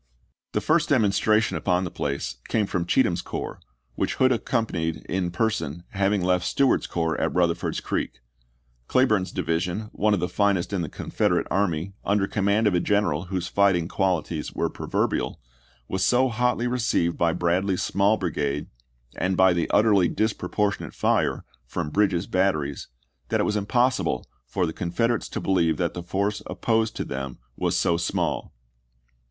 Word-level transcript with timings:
The 0.53 0.61
first 0.61 0.89
demonstration 0.89 1.57
upon 1.57 1.83
the 1.83 1.91
place 1.91 2.37
came 2.47 2.65
from 2.65 2.87
Cheatham's 2.87 3.21
corps, 3.21 3.59
which 3.93 4.15
Hood 4.15 4.31
accompanied 4.31 5.05
in 5.07 5.29
per 5.29 5.51
son, 5.51 5.83
having 5.89 6.23
left 6.23 6.43
Stewart's 6.43 6.87
corps 6.87 7.15
at 7.21 7.33
Eutherford's 7.35 7.81
Creek; 7.81 8.21
Cleburne's 8.87 9.31
division, 9.31 9.89
one 9.91 10.15
of 10.15 10.19
the 10.19 10.27
finest 10.27 10.73
in 10.73 10.81
the 10.81 10.89
Confederate 10.89 11.45
army, 11.51 11.93
under 12.03 12.25
command 12.25 12.65
of 12.65 12.73
a 12.73 12.79
general 12.79 13.25
whose 13.25 13.47
fighting 13.47 13.87
qualities 13.87 14.53
were 14.53 14.71
proverbial, 14.71 15.39
was 15.87 16.03
so 16.03 16.29
hotly 16.29 16.65
received 16.65 17.15
by 17.15 17.31
Bradley's 17.31 17.83
small 17.83 18.17
brigade, 18.17 18.65
and 19.15 19.37
by 19.37 19.53
the 19.53 19.69
utterly 19.69 20.07
disproportionate 20.07 20.95
fire 20.95 21.45
from 21.67 21.91
Bridges' 21.91 22.25
batteries, 22.25 22.87
that 23.29 23.39
it 23.39 23.43
was 23.45 23.55
impossible 23.55 24.25
for 24.47 24.65
the 24.65 24.73
Confeder 24.73 25.17
ates 25.17 25.29
to 25.29 25.39
believe 25.39 25.77
that 25.77 25.93
the 25.93 26.01
force 26.01 26.41
opposed 26.47 26.95
to 26.95 27.05
them 27.05 27.37
was 27.55 27.77
so 27.77 27.97
small. 27.97 28.51